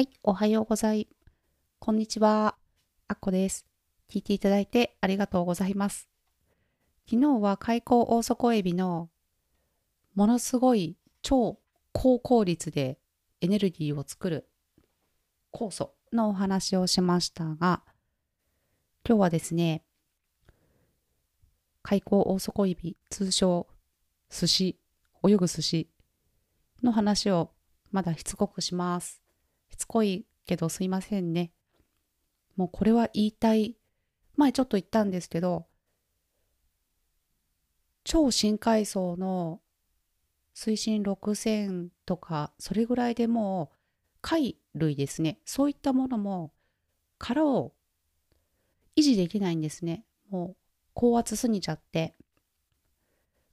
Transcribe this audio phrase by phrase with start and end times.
[0.00, 1.34] はい、おはようございます。
[1.78, 2.56] こんにちは。
[3.06, 3.66] あっこです。
[4.10, 6.08] 聞いていただいてありがとうございます。
[7.06, 9.10] 昨日は開口大底エビの
[10.14, 11.58] ものすごい超
[11.92, 12.98] 高効率で
[13.42, 14.48] エネルギーを作る
[15.52, 17.82] 酵素のお話をしましたが、
[19.06, 19.84] 今日はですね、
[21.82, 23.66] 開口大底エビ、通称
[24.30, 24.80] 寿司、
[25.28, 25.90] 泳ぐ寿司
[26.82, 27.50] の話を
[27.90, 29.19] まだしつこくします。
[29.70, 31.52] しつこいけどすいませんね。
[32.56, 33.76] もうこれは言いたい。
[34.36, 35.66] 前ちょっと言ったんですけど、
[38.04, 39.60] 超深海層の
[40.54, 43.76] 水深6000とか、それぐらいでもう
[44.20, 45.38] 貝類ですね。
[45.44, 46.52] そういったものも
[47.18, 47.72] 殻を
[48.96, 50.04] 維持できないんですね。
[50.30, 50.56] もう
[50.94, 52.14] 高圧すぎちゃって。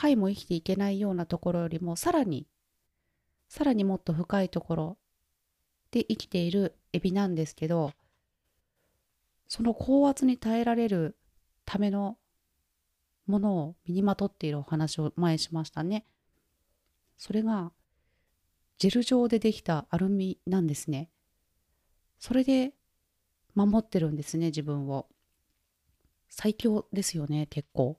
[0.00, 2.46] 貝も生きていけないようなところよりもさらに
[3.50, 4.98] さらにもっと深いところ
[5.90, 7.92] で生きているエビなんですけど
[9.48, 11.16] その高圧に耐えられる
[11.64, 12.16] ための
[13.26, 16.04] ものを身にまとっているお話を前しましたね。
[17.16, 17.72] それが
[18.78, 21.10] ジェル状でできたアルミなんですね。
[22.18, 22.72] それで
[23.54, 25.06] 守ってるんですね自分を。
[26.28, 27.98] 最強ですよね結構。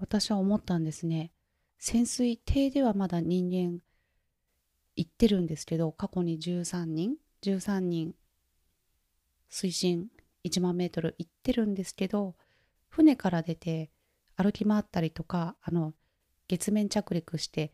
[0.00, 1.32] 私は思ったんですね。
[1.78, 3.80] 潜水艇ではまだ人間
[4.96, 8.14] 行ってるんですけど過去に13人13人
[9.48, 10.08] 水深
[10.44, 12.34] 1万メートル行ってるんですけど
[12.88, 13.90] 船から出て
[14.36, 15.92] 歩き回ったりとかあの
[16.48, 17.72] 月面着陸して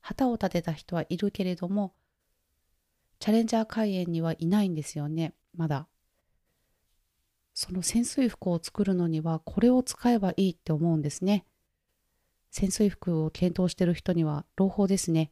[0.00, 1.94] 旗を立てた人はいるけれども
[3.18, 5.88] チャレンジャー海援にはいないんですよねまだ
[7.54, 11.44] その潜水服を作るのにはこれを使えばいいって思うんですね
[12.50, 15.30] 潜水服を検討してる人には朗報ですね。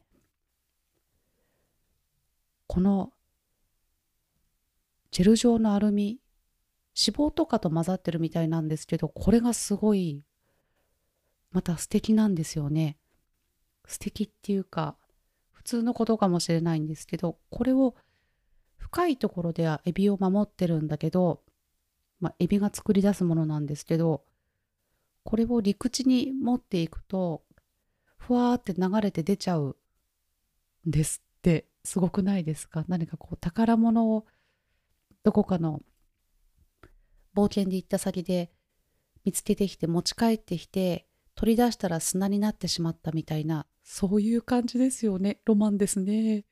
[2.67, 3.11] この
[5.11, 6.19] ジェル状のアルミ
[6.97, 10.23] 脂肪とかと混ざってるみたいなんですけどこれがすごい
[11.51, 12.97] また素敵なんですよね。
[13.87, 14.97] 素敵っていうか
[15.53, 17.95] 普通のことかもしれないんですけどこれを
[18.77, 21.41] 深いところではエビを守ってるんだけど、
[22.19, 24.23] まあ、エビが作り出すものなんですけど
[25.23, 27.43] これを陸地に持っていくと
[28.17, 29.75] ふわーって流れて出ちゃう
[30.87, 32.83] んですってすごくないですか？
[32.89, 34.25] 何かこう宝物を
[35.23, 35.81] どこかの
[37.33, 38.51] 冒険で行った先で
[39.23, 45.39] 見つけてきて持ち帰ってきて取り出したら砂になってしまったみたいなそういう感じですよね。
[45.45, 46.43] ロマンですね。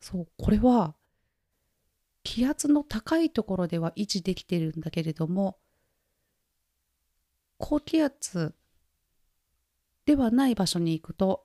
[0.00, 0.94] そうこれは
[2.22, 5.58] 気圧の高いところでは維持できてるんだけれども
[7.58, 8.54] 高気圧
[10.06, 11.44] ではない場所に行くと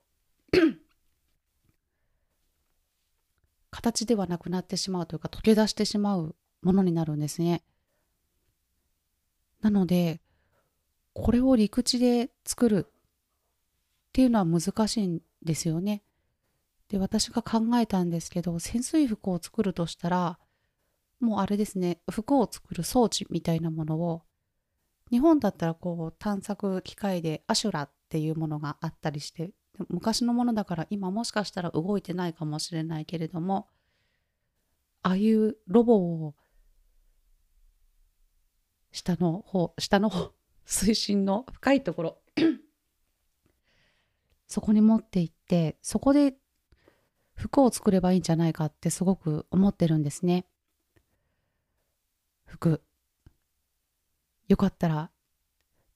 [3.77, 7.63] 形ではなくなってしまうというか溶け出してしまうものになるんですね。
[9.61, 10.19] なので
[11.13, 12.91] これを陸地で作るっ
[14.13, 16.01] ていうのは難しいんですよね。
[16.89, 20.39] で私が考えたんですけど潜水服を作るとしたら
[21.19, 24.23] もうあれですね服を作る装置みたいなものを
[25.11, 29.51] 日本だったらこう探索機械でアシュラっていうものがあったりして
[29.89, 33.67] 昔のものだから今もしかしたら動いてないかもしれないけれども
[35.03, 36.35] ああいうロボを
[38.91, 40.31] 下の方下の方
[40.65, 42.17] 水深の深いところ
[44.47, 46.35] そこに持って行ってそこで
[47.35, 50.45] 服を作ればいいんじゃないかってすごく思ってるんですね
[52.45, 52.81] 服
[54.47, 55.11] よかったら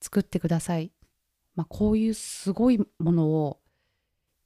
[0.00, 0.92] 作ってください。
[1.54, 3.60] まあ、こういうすごいものを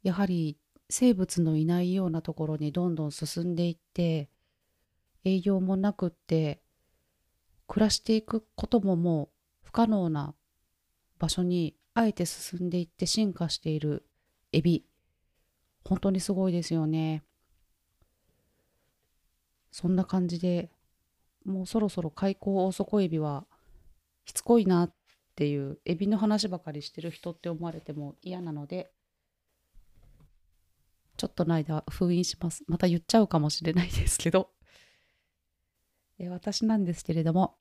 [0.02, 0.56] やはり
[0.88, 4.28] 生物のいないようなところにどんどん進んでいって
[5.24, 6.60] 営業もなくって
[7.66, 9.28] 暮らしていくことももう
[9.64, 10.34] 不可能な
[11.19, 14.06] 場所にあえて進んでいって進化している
[14.52, 14.84] エビ。
[15.84, 17.25] 本当にすごいですよね。
[19.70, 20.70] そんな感じで
[21.44, 23.46] もうそろそろ開口大底エビは
[24.25, 24.94] しつこいなっ
[25.34, 28.90] ていうエビの話ばかりしてる人って思われても嫌なので
[31.16, 32.64] ちょっとの間封印します。
[32.68, 34.50] また言っちゃうかもしれないですけど。
[36.18, 37.56] え私なんですけれども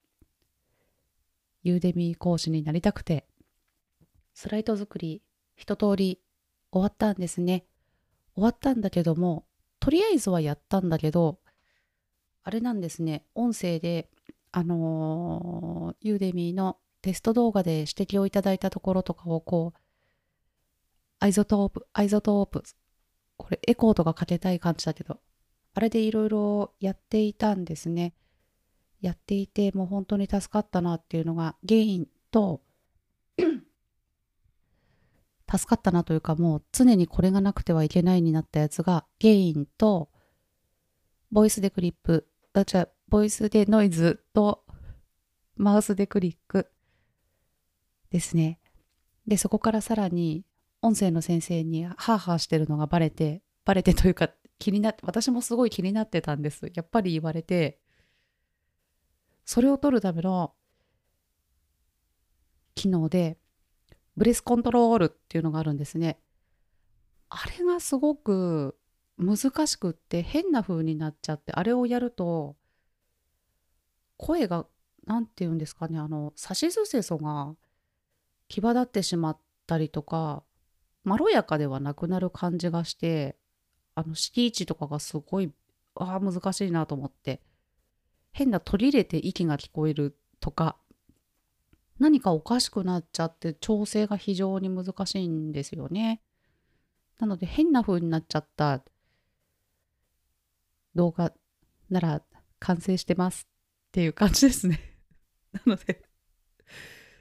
[1.63, 3.27] ユーデミー講師になりたくて
[4.33, 5.21] スライド作り
[5.55, 6.21] 一通り
[6.71, 7.65] 終わったんですね。
[8.33, 9.45] 終わったんだけども
[9.79, 11.39] とりあえずはやったんだけど
[12.43, 13.25] あれなんですね。
[13.33, 14.09] 音声で
[14.51, 19.79] あのー、 Udemy のテスト動画で指摘をいただいたところとかをこう、
[21.19, 22.63] iZotope、iZotope
[23.37, 25.19] これエコーとかかけたい感じだけど、
[25.73, 28.13] あれでいろいろやっていたんですね。
[29.01, 32.61] やっていて、もう本当に助かったなっていうのが原因と、
[35.51, 40.09] 助かったなというかもう常にこれがなくてはいけないになったやつがゲインと
[41.31, 44.63] ボイスでクリップ、あ、じゃボイスでノイズと
[45.55, 46.67] マウスでクリック
[48.09, 48.59] ですね。
[49.27, 50.45] で、そこからさらに
[50.85, 54.29] 音声の先生にハーハーしてるのがバレて、バレてというか
[54.59, 56.71] 気になって、私もすごい気になってたんです。
[56.75, 57.79] やっぱり言われて、
[59.45, 60.53] それを取るための
[62.75, 63.39] 機能で
[64.15, 66.19] ブレスコントロールっていうのがあるんですね。
[67.29, 68.77] あれがすごく
[69.17, 72.55] 難しくって変な風になっちゃってあれをやると
[74.17, 74.67] 声が
[75.05, 77.55] 何て言うんですかねあのさしすせそが
[78.47, 80.43] 際立ってしまったりとか
[81.05, 83.37] まろやかではなくなる感じがして
[83.93, 85.51] あの敷地とかがすごい
[85.95, 87.39] あ難しいなと思って
[88.31, 90.75] 変な取り入れて息が聞こえるとか
[91.99, 96.21] 何かおかしくなっちゃって調整が非常に難しいんですよね。
[97.19, 98.83] なので変な風になっちゃった
[100.93, 101.31] 動画
[101.89, 102.21] なら
[102.59, 103.47] 完成してます
[103.87, 104.97] っていう感じですね。
[105.53, 106.03] なので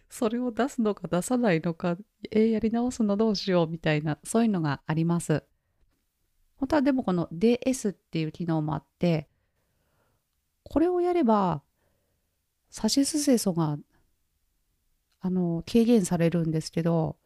[0.09, 1.97] それを出すのか出さないのか、
[2.31, 5.45] えー、やり直すのどうしようみたいな、そういうのがあります。
[6.57, 9.29] 本当はでもこの DS っていう機能もあって、
[10.63, 11.63] これをやれば、
[12.71, 13.79] さしすせそが
[15.27, 17.17] あの、軽減されるんですけど、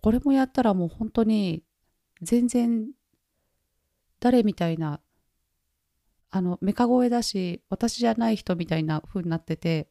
[0.00, 1.62] これもやったらもう本当に
[2.22, 2.88] 全然
[4.20, 5.02] 誰みたいな、
[6.30, 9.90] あの、メカ声だし、私じゃない人みたいな風になってて、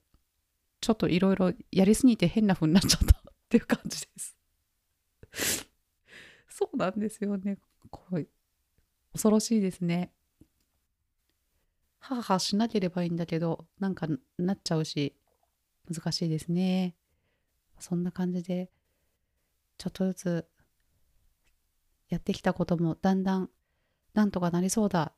[0.81, 4.37] ちょっといろいろやりすぎて変な風になっちゃったっていう感じです。
[6.49, 7.57] そうなんですよね。
[7.89, 8.27] こう
[9.13, 10.11] 恐ろしいですね。
[11.99, 14.07] はあはしなければいいんだけど、なんか
[14.37, 15.15] なっちゃうし、
[15.91, 16.95] 難しいですね。
[17.79, 18.69] そんな感じで、
[19.77, 20.47] ちょっとずつ
[22.09, 23.49] やってきたこともだんだん
[24.13, 25.13] なんとかなりそうだ。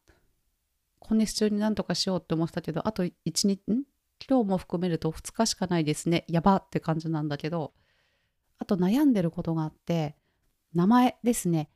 [1.00, 3.84] 今月中になんとかしようって思ってたけど、あと1日、ん
[4.27, 6.25] 今日も含めると2日しかないですね。
[6.27, 7.74] やばって感じなんだけど、
[8.57, 10.16] あと悩んでることがあって、
[10.74, 11.69] 名前ですね。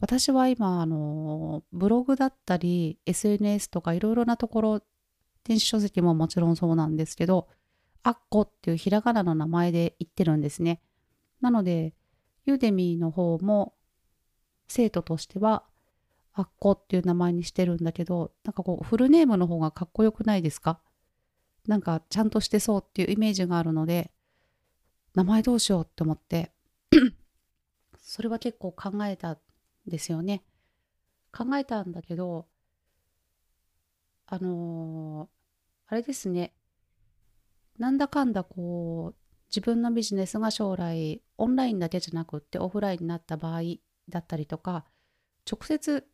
[0.00, 4.80] 私は今、あの、ブログだったり、SNS とかいろいろなところ、
[5.44, 7.48] 電子書籍ももちろんそうなんですけど、
[8.02, 10.80] アッコっていうひらがなの名前で言ってるんですね。
[11.42, 11.94] なので、
[12.46, 13.74] ユーデミーの方も
[14.68, 15.64] 生徒としては
[16.32, 20.80] アッコっていう名前にしてるんだけど、なんかこうフルネームの方がかっこよくないですか？
[21.66, 24.10] なんかちゃんとしてそうっていうイメージがあるので、
[25.14, 26.52] 名前どうしようって思って
[27.98, 29.38] それは結構考えたん
[29.86, 30.42] ですよね。
[31.32, 32.46] 考えたんだけど、
[34.26, 35.28] あのー、
[35.88, 36.54] あれですね。
[37.78, 43.62] なんだかんだこう自分のビジネスが将来オンラインだけじゃなくってオフラインになった場合
[44.08, 44.84] だったりとか
[45.50, 46.06] 直接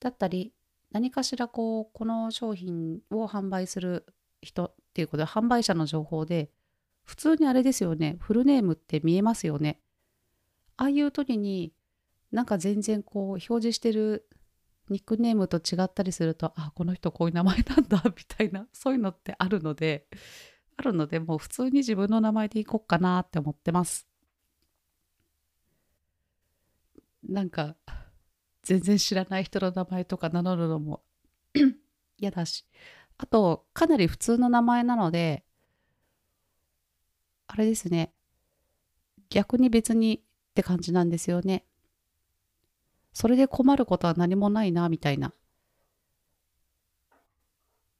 [0.00, 0.54] だったり
[0.92, 4.06] 何かしらこうこの商品を販売する
[4.42, 6.50] 人っていうことで販売者の情報で
[7.04, 9.80] 普通にあれですよねフルネームって見えますよね
[10.76, 11.72] ああいう時に
[12.30, 14.26] なんか全然こう表示してる
[14.88, 20.06] ニックネームと違ったりするとあこの人こういう名前なんだ みたいなそういうのってあるので
[20.76, 24.06] あるので、もう普通に自分の名前でいこうかなって思ってます。
[27.22, 27.76] なんか、
[28.62, 31.02] 全然知らない人の名前とか名乗るのも
[32.18, 32.66] 嫌だし。
[33.22, 35.44] あと、かなり普通の名前なので、
[37.46, 38.12] あれですね。
[39.30, 40.20] 逆に別にっ
[40.54, 41.64] て感じなんですよね。
[43.12, 45.32] それで困ることは何もないな、みたいな。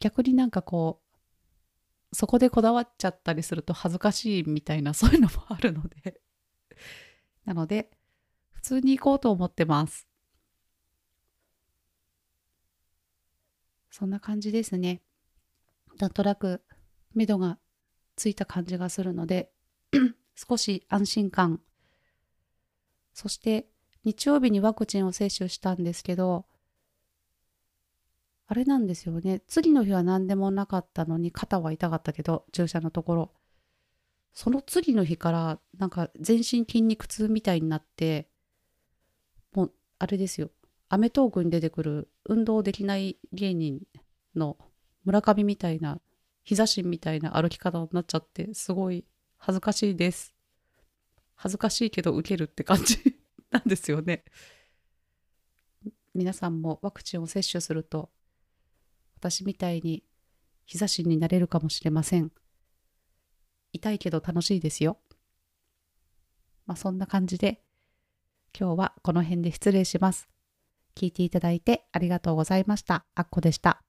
[0.00, 1.00] 逆になんかこ
[2.10, 6.20] う、そこでこだわっちゃったりすると恥ずかしいみたいなそういうのもあるので
[7.46, 7.90] なので
[8.50, 10.06] 普通に行こうと思ってます
[13.90, 15.00] そんな感じですね
[16.02, 16.64] なんとなく
[17.14, 17.58] 目処が
[18.16, 19.52] ついた感じがするので
[20.34, 21.60] 少し安心感
[23.14, 23.68] そして
[24.02, 26.44] 日曜日にワクチンを接種したんですけど
[28.48, 29.40] あれなんですよね。
[29.46, 33.32] 次の日は何でもなかったのに肩は痛かったけど、注射のところ。
[34.34, 38.28] その次の日からなんか全身筋肉痛みたいになって、
[39.54, 40.50] もうあれですよ。
[40.90, 43.80] アメトークに出てくる運動できない芸人
[44.34, 44.58] の
[45.04, 46.00] 村上みたいな、
[46.44, 49.04] 膝しみたいな歩き方になっちゃって、すごい
[49.38, 50.34] 恥ずかしいです。
[51.34, 52.96] 恥ずかしいけど受けるって感じ
[53.50, 54.24] なんですよね。
[56.14, 58.12] 皆さんもワクチンを接種すると
[59.16, 60.04] 私みたいに
[60.66, 62.30] 日差しになれるかもしれません。
[63.72, 65.00] 痛いけど楽しいですよ。
[66.66, 67.64] まあそんな感じで
[68.56, 70.28] 今日はこの辺で失礼します。
[70.94, 73.04] 聞いていただいてありがとうございました。
[73.16, 73.82] あっこでした。